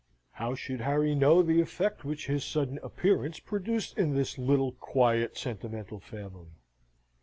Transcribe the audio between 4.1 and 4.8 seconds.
this little,